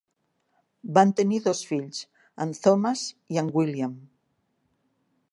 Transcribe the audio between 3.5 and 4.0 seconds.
William.